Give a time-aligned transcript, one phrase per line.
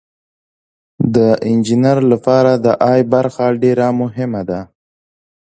[1.15, 1.17] د
[1.49, 4.61] انجینر لپاره د ای برخه ډیره مهمه ده.